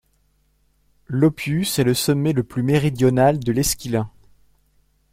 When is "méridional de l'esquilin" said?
2.63-4.09